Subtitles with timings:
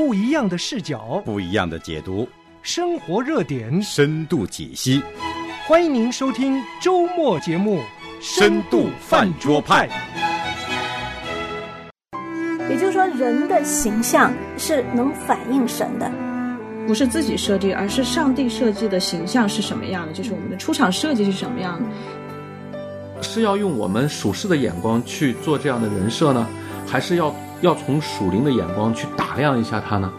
[0.00, 2.26] 不一样的视角，不一样的解读，
[2.62, 5.02] 生活热点，深度解析。
[5.66, 7.80] 欢迎您收听周末节目
[8.18, 9.86] 《深度饭桌派》。
[12.70, 16.10] 也就是说，人的形象是能反映神的，
[16.86, 20.14] 不是自己设计，而是上帝设计的形象是什么样的？
[20.14, 23.22] 就是我们的出场设计是什么样的？
[23.22, 26.48] 是要用我们属世的眼光去做这样的人设呢，
[26.86, 30.10] 还是要要从属灵的眼光去打量一下他呢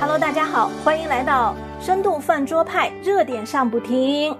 [0.00, 4.34] ？Hello，大家好，欢迎来到深度饭桌派，热点上不停。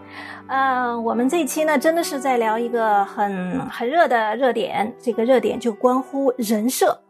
[0.46, 7.02] 嗯，我们这一期呢，真的是在聊一个很很热的热点，这个热点就关乎人设。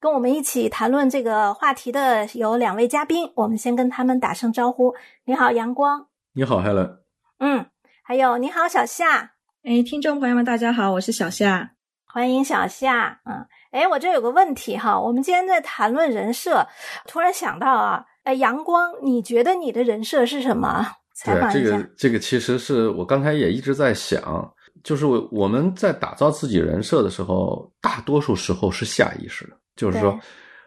[0.00, 4.94] 跟我们一起谈论这个话题的有两位嘉宾，我们先跟他们打声招呼。
[5.26, 6.06] 你好，阳光。
[6.32, 7.00] 你好，Helen。
[7.38, 7.66] 嗯，
[8.02, 9.32] 还有你好，小夏。
[9.62, 11.72] 哎，听众朋友们，大家好，我是小夏，
[12.06, 13.20] 欢迎小夏。
[13.24, 16.64] 嗯，哎，我这有个问题哈，我们今天在谈论人设，
[17.08, 20.86] 突然想到啊，哎，阳光，你觉得你的人设是什么？
[21.24, 24.48] 对，这个这个其实是我刚才也一直在想，
[24.84, 30.16] 就是我们在打造自己人设的时候，大多数时候是下意识的，就是说，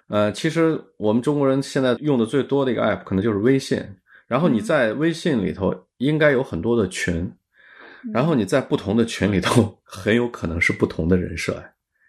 [0.09, 3.81] 呃，其实我们中国人现在用的最多的一个 app 可能就是微信，
[4.27, 7.31] 然后你在微信里头应该有很多的群。
[8.13, 11.61] 然后你在不同的群里头， 很有可能是不同的人设。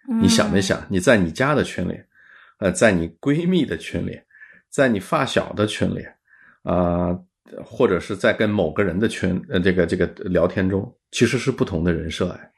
[0.09, 0.83] 你想没想？
[0.89, 2.01] 你在你家的群里，
[2.61, 4.19] 呃，在你闺蜜的群里，
[4.71, 6.03] 在你发小的群里，
[6.63, 7.15] 啊，
[7.63, 12.31] 或者是在跟某个人的群，呃，这个这个聊天中，其实是不同的人设。
[12.31, 12.51] 哎，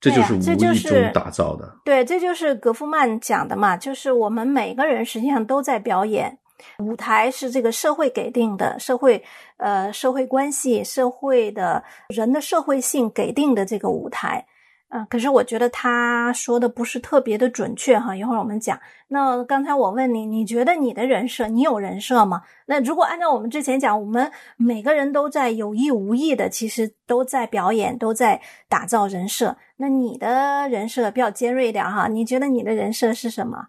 [0.00, 1.76] 这就是无意中打造的。
[1.84, 6.38] 对，这就是格夫曼讲的嘛，就是我们每个人实际上都在表演。
[6.80, 9.22] 舞台是这个社会给定的，社会
[9.58, 14.44] 呃社会关系、社会的人的社会性给定的这个舞台，
[14.88, 18.16] 啊，可是我觉得他说的不是特别的准确哈。
[18.16, 18.78] 一会儿我们讲。
[19.08, 22.42] 那刚才我问你，你觉得你的人设，你有人设吗？
[22.66, 29.56] 那如果按照我们之前讲，我们每个人都在有意无意的，其实都在表演，都在打造人设。
[29.76, 33.68] 那你的人设比较尖锐一点哈，你觉得你的人设是什么？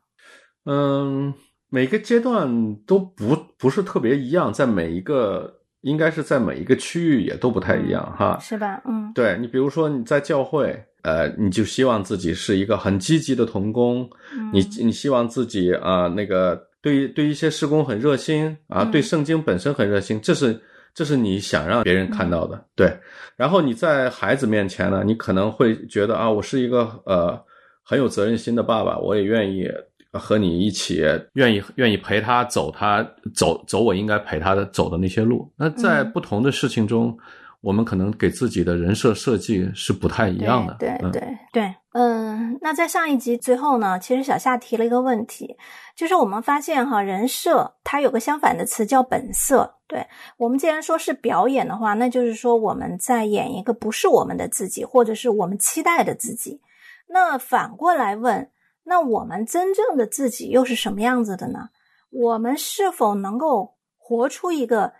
[0.65, 1.33] 嗯。
[1.71, 8.81] 每个阶段都不不是特别一样，在每一个应该是在每一个区域也都不太一样哈，是吧？
[8.85, 14.07] 嗯，对你比如说你在教会，呃，你就希望自己是一个很积极的童工，
[14.53, 20.61] 你你希望自己啊那个对对一些施工很热心啊，对圣经本身很热心，这是
[20.93, 22.95] 这是你想让别人看到的，对。
[23.35, 27.39] 然后你在孩子面前呢，你可能会觉得啊，我是一个呃
[27.83, 29.67] 很有责任心的爸爸，我也愿意。
[30.11, 31.03] 和你一起
[31.33, 35.47] 愿意愿意陪他走，他走走我应该陪他的走的那些路。
[35.55, 37.15] 那在不同的事情中，
[37.61, 40.75] 我们可能给自己的人设设计是不太一样的。
[40.79, 45.57] 对对对，嗯，那在上一集最后呢，其实小夏提了一个问题，
[45.95, 49.75] 就是我们发现哈，人设它有个相反的词叫本色。
[49.87, 50.05] 对
[50.37, 56.61] 我们既然说是表演的话，那就是说我们在演一个不是我们的自己，或者是我们期待的自己。
[57.07, 58.49] 那反过来问。
[58.85, 61.69] 那我们真正的自己又是什么样子的呢？
[62.09, 64.91] 我们是否能够活出一个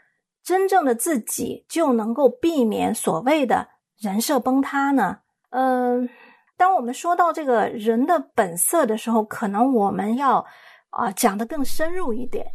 [0.49, 3.67] 真正的自己，就能够避免所谓的
[3.99, 5.19] 人设崩塌呢？
[5.51, 6.09] 嗯，
[6.57, 10.43] 当我们说到这个人的本色的时候，可能我们要
[10.89, 12.47] 啊讲的更深入一点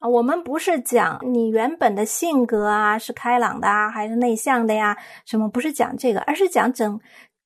[0.00, 0.06] 啊。
[0.06, 4.94] 我们不是讲你原本的性格啊是开朗的啊还是内向的呀？
[5.24, 7.00] 什么不是讲这个，而是讲整。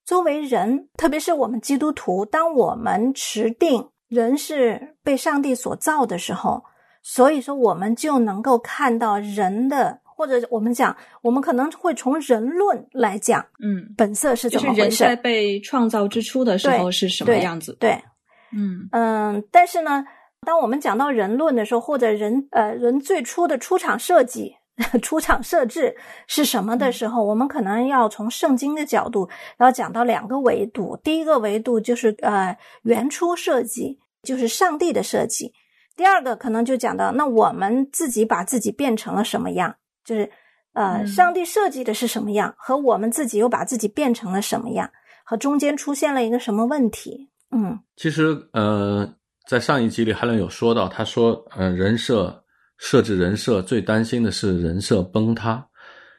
[0.04, 6.64] 作为人，特别是我们基督徒，当我们持定人是被上帝所造的时候，
[7.04, 14.80] 所以说我们就能够看到人的，或者我们讲，我们可能会从人论来讲，嗯，本色是怎么回事？
[14.80, 17.76] 人在被创造之初的时候是什么样子？
[17.78, 18.02] 对，
[18.56, 20.04] 嗯嗯，但是呢，
[20.46, 24.56] 当我们讲到人论的时候，或者人呃人最初的出场设计。
[25.00, 29.28] 出场设置是什么的时候，我们可能要从圣经的角度，
[29.60, 30.98] 要讲到两个维度。
[31.04, 35.52] 第一个维度就是呃原初设计，就是上帝的设计；
[35.96, 40.30] 第二个可能就讲到那我们自己把自己变成了什么样，就是
[40.72, 44.90] 呃上帝设计的是什么样，和我们自己又把自己变成了什么样，
[45.24, 47.30] 和中间出现了一个什么问题？
[47.50, 49.08] 嗯，其实呃
[49.46, 52.40] 在上一集里还能有说到，他说呃人设。
[52.76, 55.64] 设置人设最担心的是人设崩塌。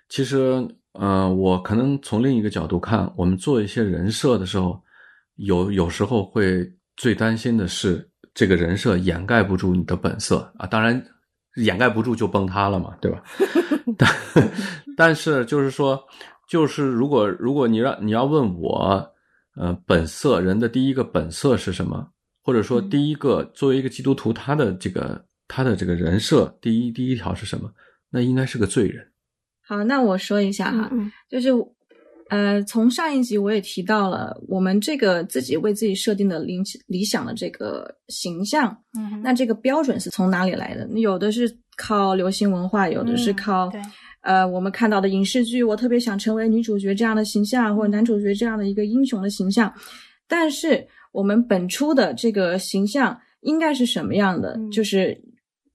[0.07, 4.81] 其实，呃，我可能从另一个角度看，我们做一些人设的时候，
[5.35, 10.67] 有有时候会最担心的是这个人设掩盖不住你的本色啊。
[10.67, 11.03] 当然，
[11.55, 13.23] 掩盖不住就崩塌了嘛，对吧？
[13.97, 14.09] 但
[14.95, 15.99] 但是就是说，
[16.47, 19.11] 就是如果如果你让你要问我，
[19.55, 22.11] 呃，本色人的第一个本色是什么？
[22.43, 27.71] 或者说第一个作为一个基督徒，他的这个他的这个人设，第一第一条是什么？
[28.11, 29.11] 那应该是个罪人。
[29.67, 31.49] 好，那我说一下哈，嗯就是
[32.29, 40.87] 呃，从上一集我也提到了，我们这个自己为自己设定的理理想的这个形象，嗯那这个标准是从哪里来的？
[40.99, 43.81] 有的是靠流行文化，有的是嗯靠、对
[44.21, 49.71] 呃我们看到的影视剧，我特别想成为女主角这样的形象，或者男主角这样的一个英雄的形象。
[50.27, 54.55] 但是我们本初的这个形象应该是什么样的？
[54.57, 55.15] 嗯就是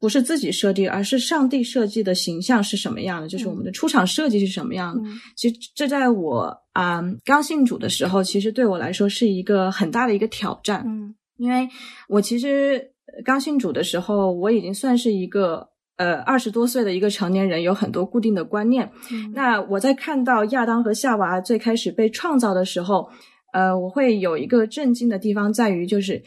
[0.01, 3.29] 不是自己设计，而是上帝设计的形象是什么样的？
[3.29, 5.03] 就是我们的出场设计是什么样的？
[5.09, 10.83] 嗯其实这在我啊、刚信主的时候，其实对我来说是一个很大的一个挑战。
[10.87, 11.69] 嗯因为
[12.09, 18.91] 我其实呃刚信主的时候，我已经算是一个呃二十多岁的一个成年人，有很多固定的观念。
[19.11, 23.09] 嗯那我在看到亚当和夏娃最开始被创造的时候，
[23.53, 26.23] 呃，我会有一个震惊的地方在于，就是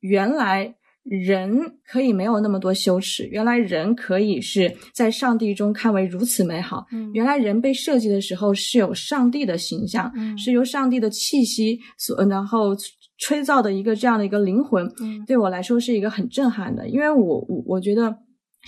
[0.00, 0.74] 原来
[1.10, 6.86] 人可以没有那么多羞耻，原来人可以是在上帝中看为如此美好。
[6.92, 12.76] 嗯原来人被设计的时候是有上帝的形象，嗯是由上帝的气息所然后
[13.18, 18.16] 吹造的一个这样的一个灵魂，嗯对我来说是一个很震撼的，因为我我我觉得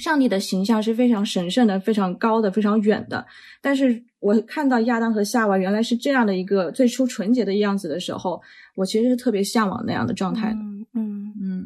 [0.02, 3.24] 上帝的形象是非常神圣的、非常高的、非常远的。
[3.60, 8.40] 但是我看到亚当和夏娃原来是这样的一个最初纯洁的样子的时候，
[8.74, 10.71] 我其实是特别向往那样的状态的。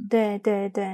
[0.08, 0.84] 对对对，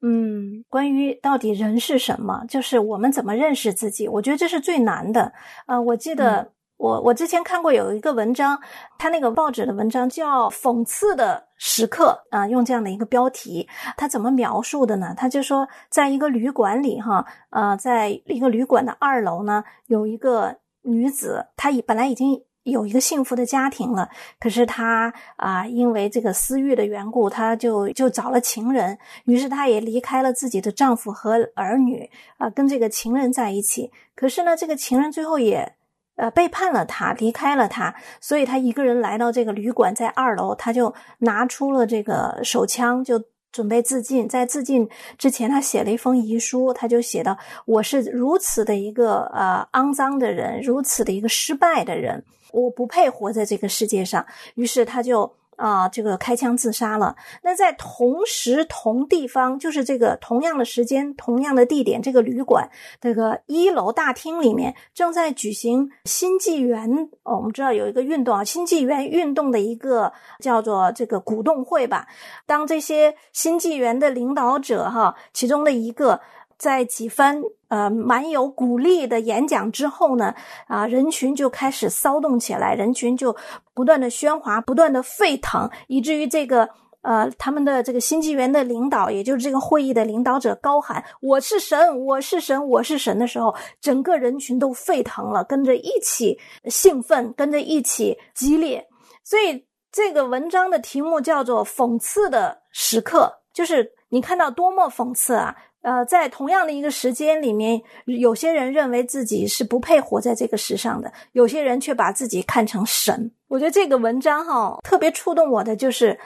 [0.00, 5.32] 嗯，关于到底人是什么，就是我们怎么认识自己，我觉得这是最难的。
[5.66, 8.60] 呃，我记得我我之前看过有一个文章，
[8.98, 15.14] 他那个报纸的文章叫《讽刺的时刻》啊、用这样的一个标题，他怎么描述的呢？
[15.16, 22.42] 他就说，在一个旅馆里哈，呃，在一个旅馆的二楼呢，有一个女子，她已本来已经。
[22.64, 33.90] 有一个幸福的家庭了，可是她啊、因为这个私欲的缘故，她就就找了情人，于是她也离开了自己的丈夫和儿女啊、跟这个情人在一起。
[34.14, 35.74] 可是呢，这个情人最后也
[36.16, 43.22] 呃背叛了她，离开了她，所以她一个人来到这个旅馆，在二楼，她就拿出了这个手枪，就
[43.52, 44.28] 准备自尽。
[44.28, 54.26] 在自尽之前，他写了一封遗书，他就写到：“我是如此的一个呃肮脏的人，如此的一个失败的人。”我不配活在这个世界上，
[54.56, 57.14] 于是他就啊、这个开枪自杀了。
[57.42, 62.68] 那在同时同地方，就是这个同样的时间、同样的地点，这个旅馆
[63.00, 67.08] 这个一楼大厅里面正在举行新纪元。
[67.22, 72.08] 我们知道有一个运动啊，新纪元运动的一个叫做这个鼓动会吧。
[72.44, 76.20] 当这些新纪元的领导者哈，其中的一个。
[76.62, 80.32] 在几番呃蛮有鼓励的演讲之后呢，
[80.68, 83.34] 啊，人群就开始骚动起来，人群就
[83.74, 86.68] 不断的喧哗，不断的沸腾，以至于这个
[87.00, 98.86] 呃他们的这个新纪元的领导，也就是这个会议的领导者高喊“我是神，我是神，我是神”的时候，整个人群都沸腾了，跟着一起兴奋，跟着一起激烈。
[99.24, 105.56] 所以这个文章的题目叫做“讽刺的时刻”，就是你看到多么讽刺啊！
[105.82, 113.30] 呃，在同样的一个时间里面，有些人认为自己是不配活在这个世上的，有些人却把自己看成神。
[113.48, 116.18] 我觉得这个文章哈特别触动我的就是，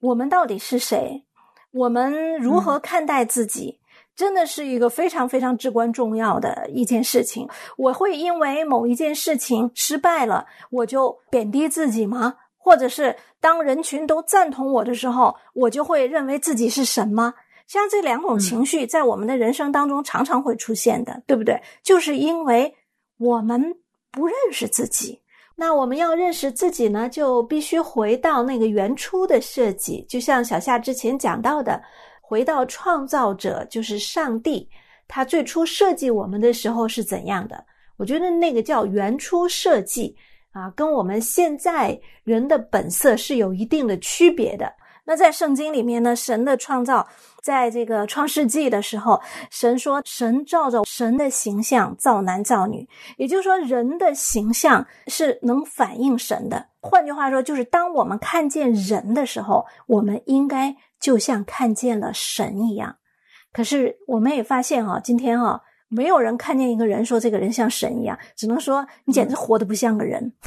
[0.00, 1.24] 我们到底是谁？
[1.72, 3.80] 我们如何看待自己？
[4.16, 7.48] 真的是一个非常非常至关重要的一件事情。
[7.76, 12.34] 我会因为某一件事情失败了，我就贬低自己吗？
[12.56, 17.34] 或者是当人群都赞同我的时候，我就会认为自己是神吗？
[17.66, 21.60] 像这两种情绪，在我们的人生当中常常会出现的，对不对？
[21.82, 22.72] 就是因为
[23.18, 23.62] 我们
[24.10, 25.20] 不认识自己。
[25.56, 31.80] 那我们要认识自己呢，就必须回到那个原初的设计，就像小夏之前讲到的，
[32.20, 34.68] 回到创造者，就是上帝，
[35.06, 37.64] 他最初设计我们的时候是怎样的？
[37.96, 40.14] 我觉得那个叫原初设计
[40.50, 44.70] 啊，跟我们现在人的本色是有一定的区别的。
[45.06, 47.06] 那在圣经里面呢，神的创造，
[47.42, 49.20] 在这个创世纪的时候，
[49.50, 56.66] 神说神照着神的形象造男造女，也就是说，人的形象是能反映神的。
[56.80, 62.96] 换句话说，就是当我们看见人的时候，我们应该就像看见了神一样。
[63.52, 70.32] 可是我们也发现哈、今天哈、没有人看见一个人说这个人像神一样，只能说你简直活得不像个人。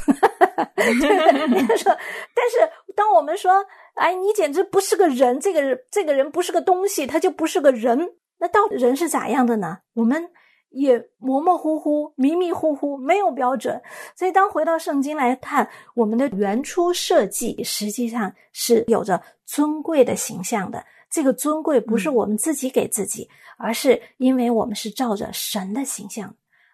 [1.78, 1.96] 说，
[2.34, 3.64] 但是当我们说，
[3.98, 8.14] 哎，你简直不是个人，这个人这个人不是个东西，他就不是个人。
[8.38, 9.78] 那到底人是咋样的呢？
[9.94, 10.30] 我们
[10.70, 13.82] 也模模糊糊、迷迷糊糊，没有标准。
[14.14, 20.84] 所以，当回到圣经来看，我们的原初设计实际上是有着尊贵的形象的。
[21.10, 26.32] 这个尊贵不是我们自己给自己，而是因为我们是照着神的形象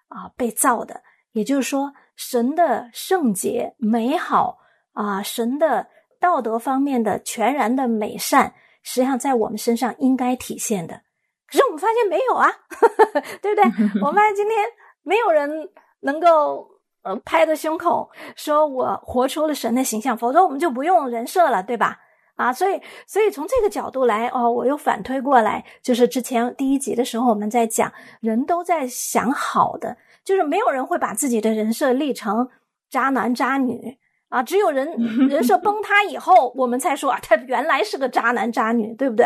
[0.08, 1.00] 啊被造的。
[1.32, 4.58] 也就是说，神的圣洁、美好
[4.92, 5.86] 啊，神的
[6.24, 11.02] 道德方面的全然的美善，实际上在我们身上应该体现的。
[11.46, 12.50] 可是我们发现没有啊，
[13.42, 13.64] 对不对？
[14.00, 14.56] 我们发现今天
[15.02, 15.68] 没有人
[16.00, 16.66] 能够
[17.02, 22.00] 呃拍着胸口说我活出了神的形象，否则我们就不用人设了，对吧？
[22.36, 32.48] 啊，所以所以从这个角度来哦，我又反推过来，就是之前第一集的时候我们在讲，人都在想好的，就是没有人会把自己的人设立成
[32.88, 33.98] 渣男渣女。
[34.34, 34.90] 啊，只有人
[35.28, 39.24] 人设崩塌以后，我们才说啊，他原来是个渣男渣女，对不对？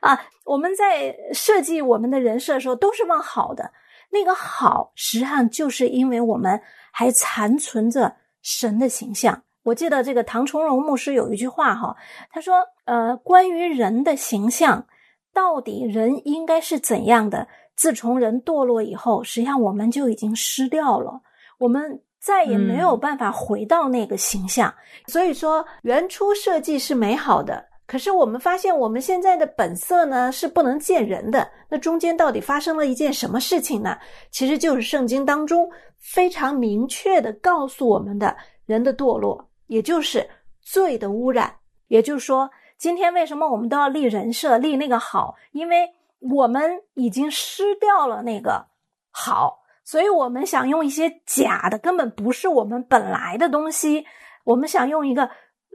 [0.00, 3.70] 啊，我们在设计我们的人设的时候，都是往好的。
[4.10, 6.58] 那个好，实际上就是因为我们
[6.90, 9.42] 还残存着神的形象。
[9.64, 11.94] 我记得这个唐崇荣牧师有一句话哈，
[12.30, 14.86] 他说：“呃，关于人的形象，
[15.34, 17.46] 到底人应该是怎样的？
[17.74, 21.20] 自从人堕落以后，实际上我们就已经失掉了。
[21.58, 24.74] 我们。”再也没有办法回到那个形象，
[25.06, 27.64] 所以说原初设计是美好的。
[27.86, 31.48] 可是我们发现我们现在的本色呢是不能见人的。
[31.68, 33.96] 那中间到底发生了一件什么事情呢？
[34.32, 40.28] 其实就是圣经当中非常明确的告诉我们的人的堕落，也就是
[40.60, 41.54] 罪的污染。
[41.86, 45.36] 也就是说，今天为什么我们都要立人设、立那个好？
[45.52, 48.66] 因为我们已经失掉了那个
[49.12, 49.60] 好。
[49.86, 54.04] 所以我们想用一些假的，根本不是我们本来的东西。
[54.44, 55.30] 我们想用一个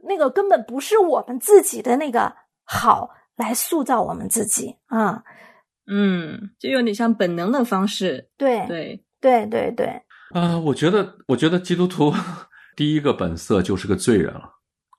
[0.07, 2.33] 那个根本不是我们自己的那个
[2.65, 5.23] 好来塑造我们自己啊。
[5.87, 8.29] 嗯，就有点像本能的方式。
[8.37, 9.87] 对对对对对。
[10.33, 12.13] 啊，我觉得，我觉得基督徒
[12.75, 14.49] 第一个本色就是个罪人了。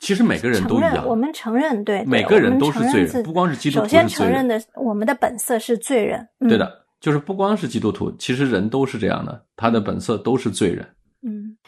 [0.00, 3.85] 其实每个人都一样，我们承认，对，每个人都是罪人，不光是基督徒。
[3.85, 6.26] 首先承认的，我们的本色是罪人。
[6.40, 6.81] 对的。
[7.02, 10.94] 就是不光是基督徒，其实人都是这样的，他的本色都是罪人。
[11.23, 11.59] 嗯，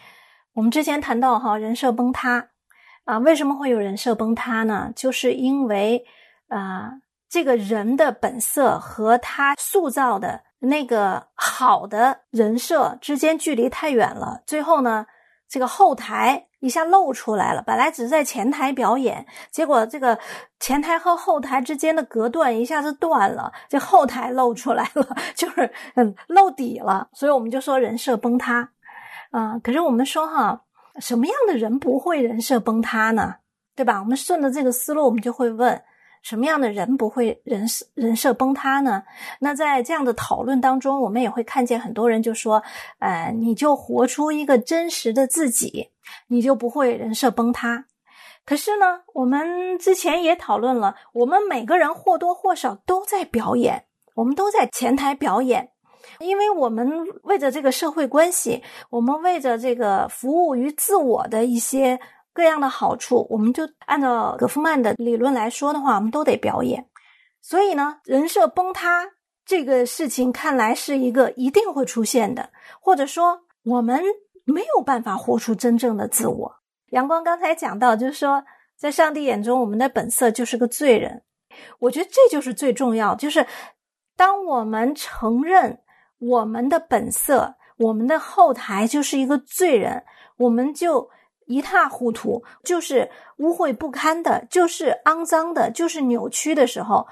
[0.54, 2.50] 我们之前谈到哈人设崩塌
[3.04, 4.92] 啊，为什么会有人设崩塌呢？
[4.94, 6.04] 就是因为
[6.46, 6.92] 啊
[7.28, 15.04] 这个人的本色和他塑造的那个好的人设之间距离太远了，最后呢
[15.48, 16.46] 这个后台。
[16.64, 20.18] 一下露出来了，本来只是在前台表演，结果这个
[20.58, 25.06] 前台和后台之间的隔断一下子断了，这后台露出来了，
[25.36, 28.70] 就是嗯露底了，所以我们就说人设崩塌
[29.30, 29.58] 啊。
[29.62, 30.62] 可是我们说哈，
[31.00, 33.34] 什么样的人不会人设崩塌呢？
[33.76, 34.00] 对吧？
[34.00, 35.82] 我们顺着这个思路，我们就会问。
[36.22, 39.02] 什么样的人不会人设人设崩塌呢？
[39.40, 42.62] 那在这样的讨论当中，我们也会看见很多人就说
[42.98, 45.90] ：“呃，你就活出一个真实的自己，
[46.28, 47.86] 你就不会人设崩塌。”
[48.44, 55.70] 可是呢，我们之前也讨论了，我们每个人或多或少都在表演，我们都在前台表演，
[56.18, 56.90] 因为我们
[57.22, 62.00] 为着这个社会关系，我们为着这个服务于自我的一些。
[62.36, 66.84] 各样的好处，我们就按照葛夫曼的理论来说的话，我们都得表演。
[67.40, 69.06] 所以呢，人设崩塌
[69.46, 74.02] 这个事情看来是一个一定会出现的，或者说我们
[74.44, 76.56] 没有办法活出真正的自我。
[76.90, 78.44] 阳光刚才讲到，就是说，
[78.76, 81.22] 在上帝眼中，我们的本色就是个罪人。
[81.78, 83.46] 我觉得这就是最重要，就是
[84.16, 85.80] 当我们承认
[86.18, 90.04] 我们的本色，我们的后台就是一个罪人，
[90.36, 91.10] 我们就。
[91.46, 97.06] 一塌糊涂，就是污秽不堪的，就是肮脏的，就是扭曲的时候，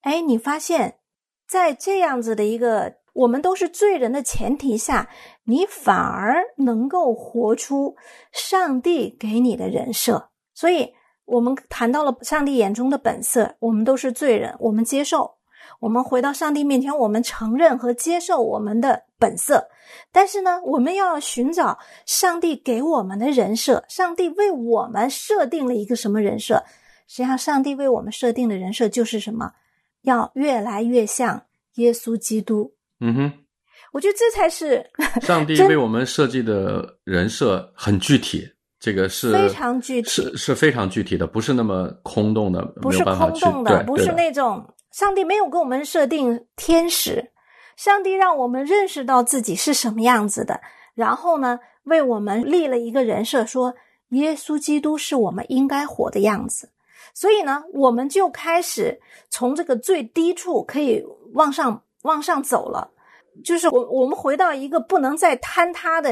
[0.00, 1.00] 哎，你发现，
[1.46, 5.08] 在这样子的一个我们都是罪人的前提下，
[5.44, 7.94] 你反而能够活出
[8.32, 10.30] 上帝给你的人设。
[10.54, 10.92] 所以，
[11.24, 15.34] 我们谈到了上帝眼中的本色，我们都是罪人，我们接受。
[15.78, 19.68] 我们回到上帝面前，我们承认和接受我们的本色，
[20.12, 23.84] 但是呢，我们要寻找上帝给我们的人设。
[23.88, 26.64] 上帝为我们设定了一个什么人设？
[27.08, 29.52] 实际上，上帝为我们设定的人设就是什么？
[30.02, 32.74] 要越来越像耶稣基督。
[33.02, 33.32] 嗯哼，
[33.92, 34.82] 我觉得这才是
[35.20, 38.48] 上帝为我们设计的人设，很具体。
[38.78, 44.64] 这个是非常具体，是是非常具体的，不是那么空洞的，不是空洞的，不是那种。
[44.90, 47.30] 上帝没有给我们设定天使，
[47.76, 50.60] 上帝让我们认识到自己是什么样子的，
[50.94, 53.74] 然后呢，为我们立了一个人设，说
[54.08, 56.70] 耶稣基督是我们应该活的样子。
[57.14, 61.04] 所以呢，我们就开始从这个最低处可以
[61.34, 62.90] 往上往上走了。
[63.42, 66.10] 就是我我们回到一个不能再坍塌的，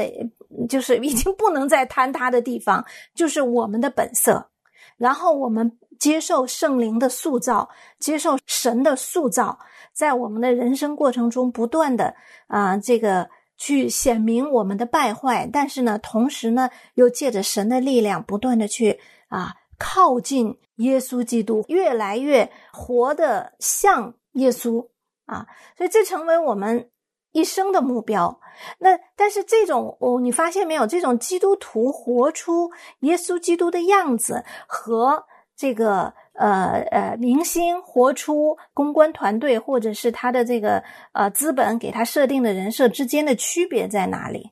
[0.67, 2.83] 就是已经不能再坍塌的地方，
[3.13, 4.49] 就是我们的本色。
[4.97, 7.69] 然后我们接受圣灵的塑造，
[7.99, 9.59] 接受神的塑造，
[9.93, 12.15] 在我们的人生过程中不断的
[12.47, 24.87] 啊，这个去显明我们的败坏，但是呢，同时呢，又借着神的力量，不断的去啊靠近耶稣基督，越来越活得像耶稣
[25.31, 25.47] 啊，
[25.77, 26.89] 所以这成为我们。
[27.33, 28.41] 一生的目标，
[28.79, 30.85] 那但是这种哦，你发现没有？
[30.85, 32.69] 这种基督徒活出
[33.03, 35.23] 耶稣基督的样子，和
[35.55, 40.83] 这个呃呃明星活出公关团队或者是他的这个
[41.13, 44.49] 呃资本给他设定的人设之间的区别在哪里？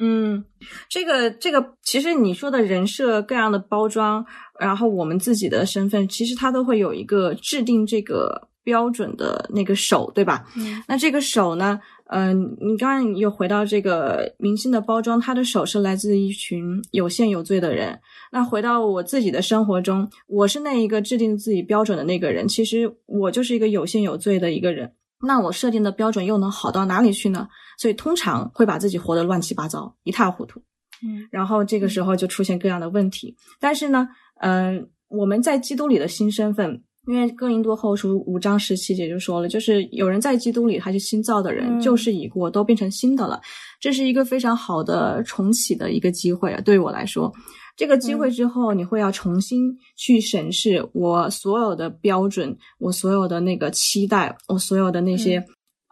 [0.00, 0.42] 嗯，
[0.88, 4.24] 这个这个，其实你说的人设各样的包装，
[4.58, 10.44] 然后我们自己的身份，其实它都会有一个制定这个标准的那个手，对吧？
[10.56, 11.78] 嗯，那这个手呢？
[12.08, 18.00] 嗯，你刚刚又回到这个明星的包装，他的手是来自一群有限有罪的人。
[18.32, 22.48] 那回到我自己的生活中，我是那一个制定自己标准的那个人。
[22.48, 24.92] 其实我就是一个有限有罪的一个人。
[25.24, 27.46] 那我设定的标准又能好到哪里去呢？
[27.78, 30.60] 所以通常会把自己活得乱七八糟、一塌糊涂。
[31.04, 33.36] 嗯，然后这个时候就出现各样的问题。
[33.60, 34.08] 但是呢，
[34.40, 36.82] 嗯，我们在基督里的新身份。
[37.06, 43.40] 因为哥林多后书五章十七节就说了，就是有人在基督里，他是新造的人，旧事已过，都变成新的了。
[43.80, 46.60] 这是一个非常好的重启的一个机会啊！
[46.62, 47.32] 对于我来说，
[47.76, 55.40] 这个机会之后，你会要重新去审视我所有的标准，我所有的那个期待，我所有的那些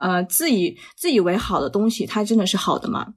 [0.00, 3.14] 呃自以自以为好的东西，它真的是好的吗？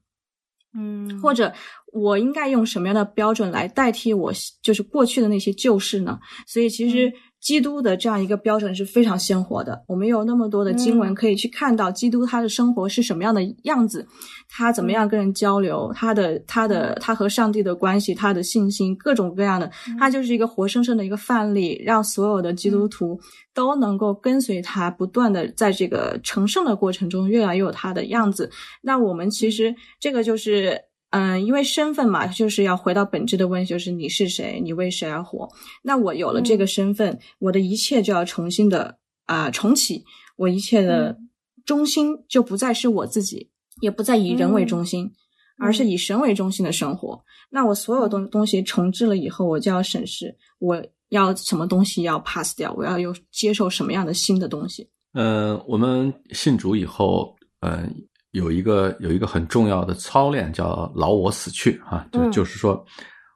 [0.78, 1.52] 嗯，或者
[1.94, 6.20] 我应该用什么样的标准来代替我就是过去的那些旧事呢？
[6.46, 7.12] 所以其实。
[7.48, 9.82] 基督的这样一个标准是非常鲜活的。
[9.88, 14.06] 我们有那么多的经文可以去看到基督他的生活是什么样的样子，
[14.50, 23.18] 他怎么样跟人交流，他的他的他和上帝的关系，他的信心，各种各样的，他就是一个活生生的一个范例，让所有的基督徒
[23.54, 28.52] 都能够跟随他，不断的在这个成圣的过程中越来越有他的样子。
[28.82, 30.78] 那我们其实这个就是。
[31.12, 35.50] 嗯，因为身份嘛，就是要回到本质的问题，就是你是谁，你为谁而活？
[35.82, 40.04] 那我有了这个身份，我的一切就要重新的啊重启，
[40.36, 41.18] 我一切的
[41.66, 45.10] 中心就不再是我自己，也不再以人为中心，
[45.58, 47.24] 而是以神为中心的生活。
[47.50, 54.86] 那我所有东东西重置了以后，我就要审视我要什么东西要 pass 掉，我要有接受什么样的新的东西。
[55.14, 57.96] 嗯，我们信主以后，嗯。
[58.38, 62.86] 有一个有一个很重要的操练，叫老我死去啊，就就是说，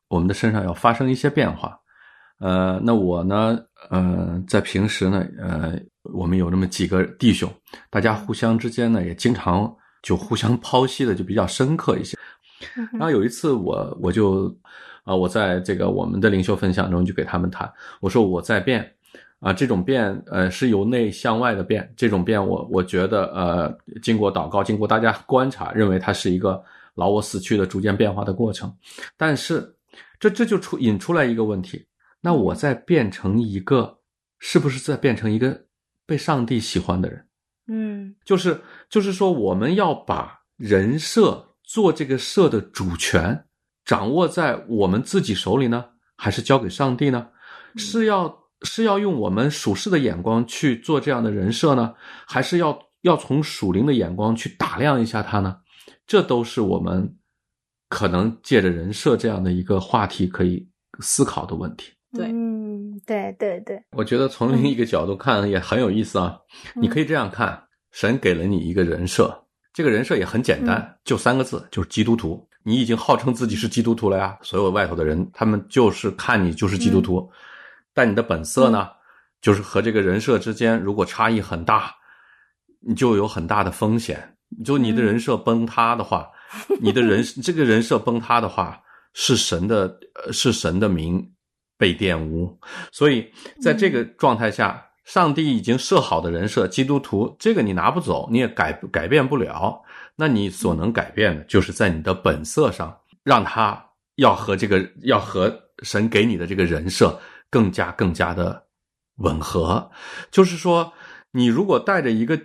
[0.08, 1.78] 我们的身上要发生一些变化。
[2.40, 3.60] 呃，那我呢，
[3.90, 5.78] 呃，在平时呢，呃，
[6.14, 7.52] 我们有那么几个弟兄，
[7.90, 12.18] 大家互相之间呢，也经常就互相剖析的就比较深刻一些。
[12.94, 14.56] 然后有一次，我我就
[15.04, 18.90] 啊，我在这个我们的灵修分享中就给他们谈，我说我在变。
[19.42, 21.92] 啊，这种变，呃，是由内向外的变。
[21.98, 28.72] 这种变，我我觉得，呃，经过祷告，经过大家观察，认为它是一个老我死去的逐渐变化的过程。
[29.18, 29.76] 但是，
[30.20, 31.84] 这这就出引出来一个问题：
[32.22, 33.98] 那我在变成一个，
[34.38, 35.60] 是不是在变成一个
[36.06, 37.26] 被上帝喜欢的人？
[37.66, 43.44] 嗯，就是就是说，我们要把人设做这个设的主权
[43.86, 45.84] 掌握在我们自己手里呢，
[46.16, 47.28] 还是交给上帝呢？
[47.76, 48.40] 是要？
[48.64, 51.94] 是要用我们属世的眼光去做这样的人设呢，
[52.28, 55.58] 还是要要从属灵的眼光去打量一下他呢？
[56.06, 57.18] 这都是我们
[57.90, 60.68] 可能借着人设这样的一个话题可以
[61.00, 61.92] 思考的问题。
[62.14, 66.38] 对，嗯，对对对，我觉得从另一个角度看也很有意思啊。
[66.76, 69.34] 你可以这样看：神给了你一个人设，
[69.74, 72.46] 这个人设也很简单，就三个字，就是基督徒。
[72.64, 77.28] 你已经号称自己是基督徒了呀，所有外头的人他们就是看你就是基督徒。
[77.94, 78.90] 但你的本色呢，
[79.42, 81.94] 就是和这个人设之间如果差异很大，
[82.80, 84.38] 你就有很大的风险。
[84.66, 86.30] 就你的人设崩塌的话，
[86.82, 88.82] 你的人 这个人设崩塌的话，
[89.14, 89.98] 是神的，
[90.32, 91.32] 是神的名
[91.78, 92.60] 被玷污。
[92.92, 99.82] 所以在这个状态下，上帝已经设好的人设，基督徒这个你拿不走，你也改改变不了。
[100.16, 103.82] 那你所能改变的，就是在你的本色上，让他
[104.16, 105.52] 要和这个要和
[105.82, 107.18] 神给你的这个人设。
[107.52, 108.66] 更加更加的
[109.18, 109.92] 吻合，
[110.32, 110.92] 就是说，
[111.32, 112.40] 你如果带着一个，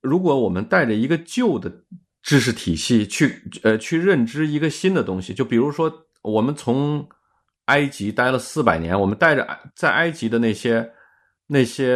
[0.00, 1.70] 如果我们带着一个旧的
[2.22, 7.06] 知识体系去呃去认知一个新的东西，就比如说，我们从
[7.66, 10.90] 埃及待了四百年，我们带着在埃及的那些
[11.46, 11.94] 那些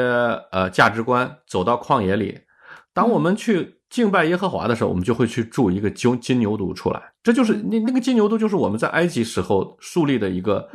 [0.52, 2.38] 呃价值观走到旷野里，
[2.92, 10.68] 当我们去敬拜耶和华的时候，我们就会去铸一个金金牛犊出来，这就是那那个金牛犊就是我们在埃及时候树立的一个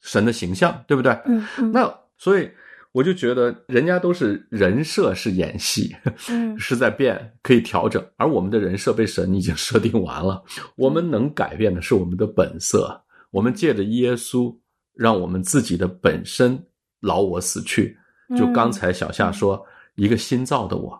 [0.00, 1.12] 神的形象，对不对？
[1.26, 1.72] 嗯嗯。
[1.72, 2.50] 那所以
[2.92, 5.94] 我就觉得人家都是人设是演戏，
[6.30, 10.42] 嗯， 是在变，可以调整，而我们的人设被神已经设定完了，
[10.76, 13.00] 我们能改变的是我们的本色。
[13.30, 14.56] 我们借着耶稣，
[14.94, 16.58] 让我们自己的本身
[17.00, 17.96] 老我死去。
[18.36, 19.64] 就刚才小夏说。
[19.98, 20.96] 一个新造的我，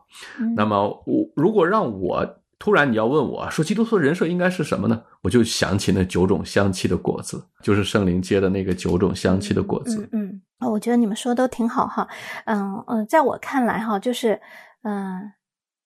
[0.56, 2.26] 那么我如果让我
[2.58, 5.00] 突然你要问我说基督徒人设应该是什么呢？
[5.22, 10.09] 我就想起那九种香气的果子，就是圣灵结的那个九种香气的果子。
[10.12, 12.07] 嗯，嗯，我觉得你们说的都挺好哈。
[12.46, 14.40] 嗯嗯，在我看来哈，就是
[14.83, 15.33] 嗯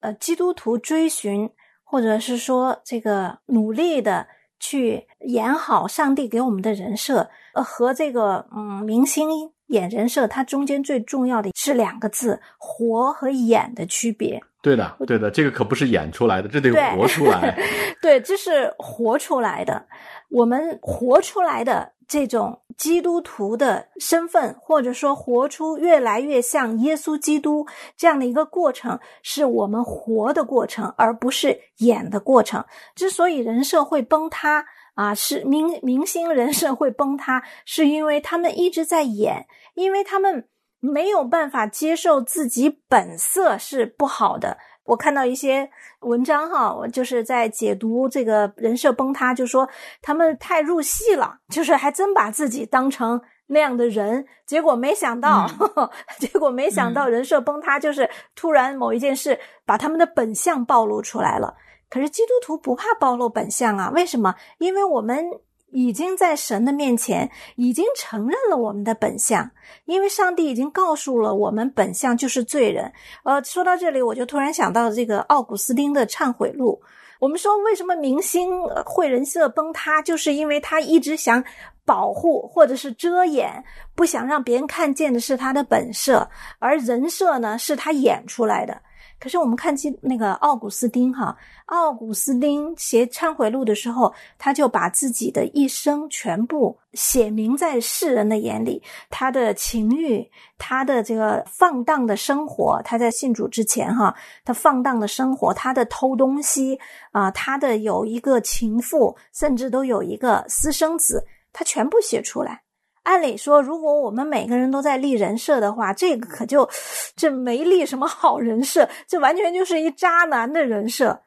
[0.01, 1.49] 呃，基督徒追寻
[1.85, 4.27] 或者是说这个努力的
[4.61, 9.29] 去演好上帝给我们的人设，呃，和这个嗯明星。
[9.73, 14.41] 演人设，它中间最重要的是两个字“活”和“演”的区别。
[14.63, 17.59] 对的，对的，这个可不是演出来的，这得活出来。
[18.01, 19.85] 对，这是活出来的。
[20.29, 32.65] 我们活出来的这种基督徒的身份，或者说活出越来越像耶稣基督这样的一个过程，是我们活的过程，而不是演的过程。
[32.95, 34.65] 之所以人设会崩塌。
[34.95, 40.47] 啊，是明明星人设会崩塌，是因为他们一直在演，因为他们
[40.81, 44.59] 没有办法接受自己本色是不好的。
[44.85, 49.69] 我看到一些文章哈，我就是在解读这个人设崩塌，就说
[50.01, 55.47] 他们太入戏了，就是还真把自己当成那样的人，结果没想到，
[56.19, 61.55] 结果没想到人设崩塌，就是突然某一件事把他们的本相暴露出来了。
[61.89, 63.91] 可是基督徒不怕暴露本相啊？
[63.95, 64.35] 为什么？
[64.59, 65.25] 因为我们
[65.73, 69.51] 已经在神的面前已经承认了我们的本相，
[69.87, 72.93] 因为上帝已经告诉了我们本相就是罪人。
[73.25, 76.81] 呃，说到这里，我就突然想到这个奥古斯丁的忏悔录。
[77.19, 78.51] 我们说，为什么明星
[78.85, 81.43] 会人设崩塌，就是因为他一直想
[81.85, 88.83] 保护或者是遮掩，不想让别人看见的是他的本色，而人设呢，是他演出来的。
[89.19, 91.37] 可是我们看见那个奥古斯丁哈，
[91.67, 106.79] 奥古斯丁写忏悔录的时候，他就把自己的一生全部写明在世人的眼里，他的情欲，他的这个放荡的生活，他在信主之前哈，他放荡的生活，他的偷东西
[107.13, 112.63] 啊，他的有一个情妇，甚至都有一个私生子，他全部写出来。
[113.03, 116.69] 按理说，如果我们每个人都在立人设的话，这个可就
[117.17, 121.23] 这没立什么好人设，这完全就是一渣男的人设。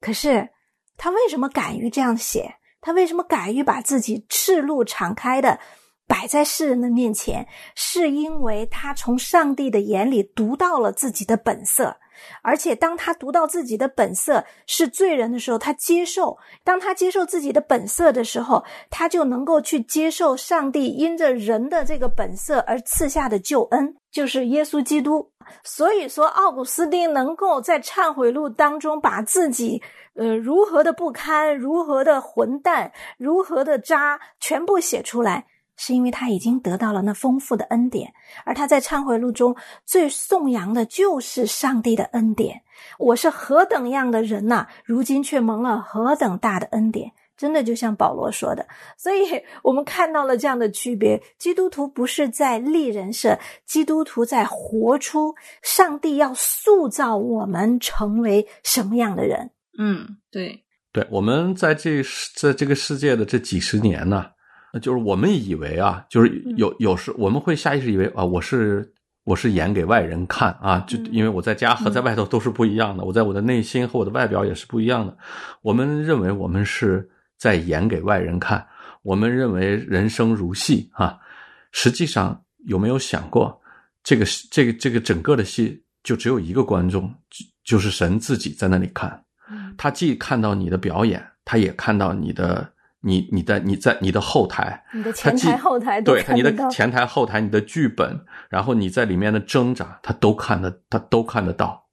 [0.00, 0.48] 可是
[0.96, 2.54] 他为什么敢于这样写？
[2.80, 5.58] 他为什么敢于把自己赤露敞开的
[6.06, 7.46] 摆在世人的面前？
[7.74, 11.96] 是因为他从上帝的眼里读到了自己的本色。
[12.42, 25.30] 而且，当他读到自己的本色是罪人的时候，他接受；当他接受自己的本色的时候，他就能够去接受上帝因着人的这个本色而赐下的救恩，就是耶稣基督。
[25.62, 29.80] 所以说，奥古斯丁能够在忏悔录当中把自己，
[30.14, 35.46] 呃，如何的不堪，如何的混蛋，如何的渣，全部写出来。
[35.76, 38.12] 是因为他已经得到了那丰富的恩典，
[38.44, 42.62] 而他在忏悔录中最颂扬的就是上帝的恩典。
[42.98, 44.66] 我是何等样的人呐！
[44.84, 48.66] 如今却蒙了何等大的恩典，真的就像保罗说的。
[48.96, 59.50] 所以我们看到了这样的区别：基督徒不是在立人设，基督徒在活出上帝要塑造我们成为什么样的人。
[59.78, 60.62] 嗯，对，
[60.92, 62.02] 对，我们在这
[62.34, 64.26] 在这个世界的这几十年呢。
[64.80, 68.92] 就是我们以为啊，就是有有时我们会下意识以为啊，我是
[69.24, 75.16] 我是演给外人看啊，就因为我在家和在外头都是不一样的，我在我的内心和我的外表也是不一样的。
[75.62, 77.08] 我们认为我们是
[77.38, 78.66] 在演给外人看，
[79.02, 81.18] 我们认为人生如戏啊。
[81.72, 83.60] 实际上有没有想过，
[84.02, 87.12] 这个这个这个整个的戏就只有一个观众，
[87.64, 89.22] 就是神自己在那里看，
[89.76, 92.72] 他既看到你的表演，他也看到你的。
[93.06, 101.84] 你你的你在你的后台，你的前台后台对，你的前台后台，你的剧本，然后你在里面的挣扎，他都看得，他都看得到。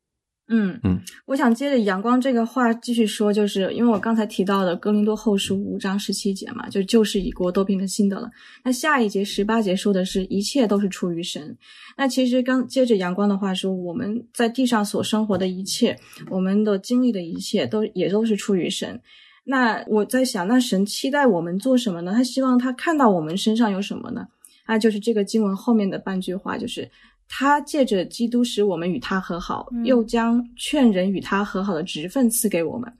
[0.49, 8.29] 嗯嗯，我想接着阳光这个话继续说，就是因为我刚才提到的《哥林多后书》五章十七节嘛，就旧事已过，都变成新的了。
[8.61, 11.57] 那下一节十八节说的是一切都是出于神。
[11.97, 15.97] 那其实刚接着阳光的话说，我们在地上所生活的一切，
[16.29, 18.99] 我们的经历的一切，都也都是出于神。
[19.43, 22.13] 那我在想，那神期待我们做什么呢？
[22.13, 24.27] 他希望他看到我们身上有什么呢？
[24.65, 26.89] 那，就是这个经文后面的半句话，就是
[27.27, 32.91] 他借着基督使我们与他和好，嗯又将劝人与他和好的职分赐给我们。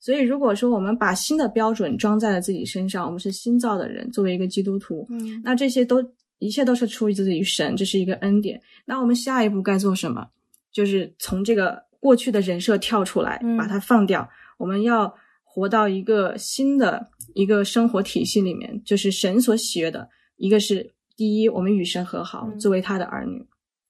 [0.00, 6.04] 所以，如果说我们把新的标准装在了自己身上，我们是新造的人，作为一个基督徒，嗯那这些都
[6.40, 8.60] 一切都是出于自己神，这是一个恩典。
[8.84, 10.26] 那我们下一步该做什么？
[10.72, 14.28] 就是从这个过去的人设跳出来，嗯把它放掉。
[14.58, 15.14] 我们要
[15.54, 20.08] 活到一个新的一个生活体系里面，就是神所喜悦的。
[20.36, 23.46] 一个是第一，我们与神和好，嗯作为他的儿女，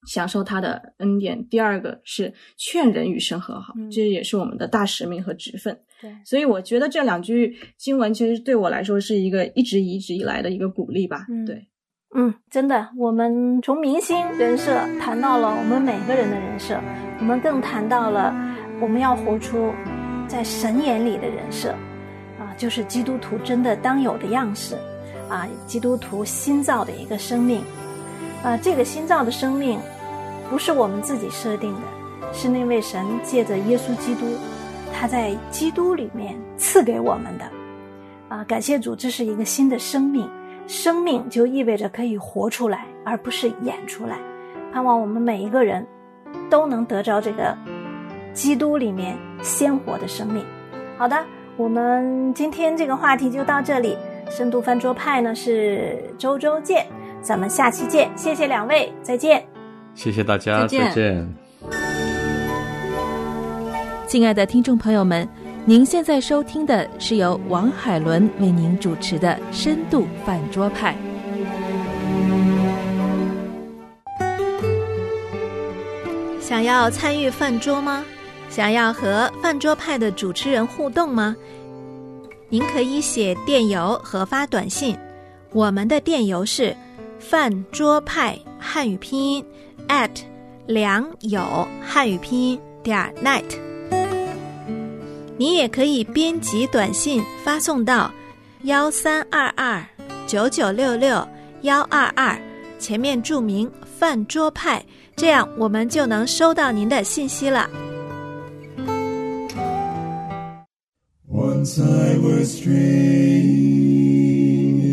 [0.07, 5.81] 享受他的恩典；第二个是劝人与神和好，嗯这也是我们的大使命和职分。
[6.03, 11.24] 对，所以我觉得这两句经文其实对我来说是一个一直一直以来的一个鼓励吧。
[11.31, 11.66] 嗯对，
[12.14, 16.79] 嗯，真的，我们从明星人设谈到了我们每个人的人设，
[17.20, 18.35] 我们更谈到了
[18.83, 19.72] 我们要活出
[20.28, 21.70] 在神眼里的人设，
[22.38, 24.76] 啊，就是基督徒真的当有的样式，
[25.28, 27.62] 啊，基督徒新造的一个生命，
[28.42, 29.78] 啊，这个新造的生命
[30.50, 34.26] 不是我们自己设定的，是那位神借着耶稣基督，
[34.92, 37.44] 他在基督里面赐给我们的，
[38.28, 40.28] 啊，感谢主，这是一个新的生命。
[40.66, 44.16] 生命就意味着可以活出来，而不是演出来。
[44.72, 45.87] 盼望我们每一个人
[46.48, 47.54] 都能得着这个
[48.32, 50.44] 基督里面鲜活的生命。
[50.98, 51.16] 好的，
[51.57, 53.96] 我们今天这个话题就到这里。
[54.30, 56.87] 深度饭桌派呢是周周见，
[57.20, 58.11] 咱们下期见。
[58.16, 59.44] 谢谢两位，再见。
[59.94, 61.35] 谢谢大家，再见再见。
[64.07, 65.28] 亲爱的听众朋友们，
[65.66, 70.94] 您现在收听的是由王海伦为您主持的《深度饭桌派》。
[76.40, 78.04] 想要参与饭桌吗？
[78.54, 81.34] 想要和饭桌派的主持人互动吗？
[82.48, 84.96] 您可以写电邮和发短信，
[85.50, 86.72] 我们的电邮是
[87.18, 89.44] 饭桌派汉语拼音
[89.88, 90.08] at
[90.68, 93.42] 良友汉语拼音点 net。
[95.36, 98.08] 你也可以编辑短信发送到
[98.62, 99.84] 幺三二二
[100.28, 101.26] 九九六六
[101.62, 102.38] 幺二二，
[102.78, 104.80] 前面注明“饭桌派”，
[105.16, 107.68] 这样我们就能收到您的信息了。
[111.35, 112.79] Once I was straying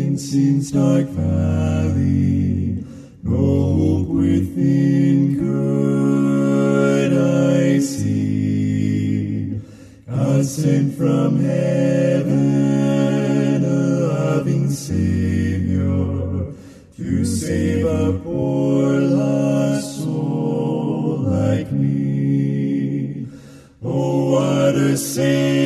[0.06, 2.84] in sin's dark valley,
[3.22, 3.36] no
[3.76, 9.60] hope within could I see.
[10.10, 12.34] God sent from heaven
[13.64, 13.68] a
[14.10, 16.52] loving Savior
[16.96, 23.28] to save a poor lost soul like me.
[23.84, 25.61] Oh, what a Savior!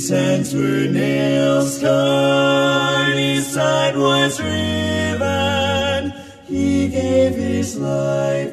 [0.00, 6.14] His hands were nail scarred, his side was riven.
[6.46, 8.49] He gave his life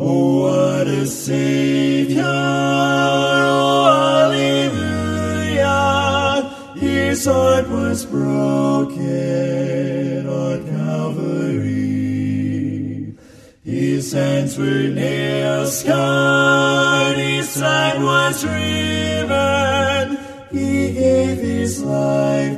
[0.00, 2.22] Oh, what a Savior!
[2.22, 3.84] Oh,
[4.70, 5.74] hallelujah!
[6.76, 8.98] His heart was broken
[10.28, 11.68] on Calvary.
[13.64, 20.16] His hands were nail scarred, his side was riven.
[20.52, 22.57] He gave his life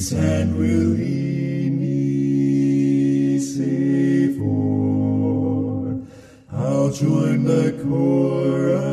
[0.00, 6.00] His hand will lead me safe o'er.
[6.50, 8.86] I'll join the chorus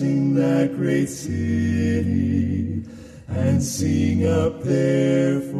[0.00, 2.82] in that great city
[3.28, 5.53] and sing up there for